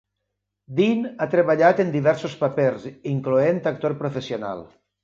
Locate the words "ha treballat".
1.11-1.83